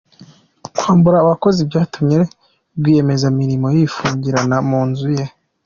Kwambura 0.75 1.17
abakozi 1.19 1.59
byatumye 1.69 2.17
Rwiyemezamirimo 2.77 3.67
yifungirana 3.75 4.55
mu 4.69 4.81
nzu 4.89 5.07
ye 5.17 5.25